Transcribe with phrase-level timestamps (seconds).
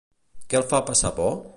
[0.53, 1.33] Què el fa passar por?